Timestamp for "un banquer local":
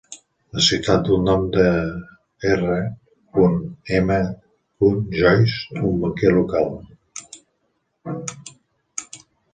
5.91-6.75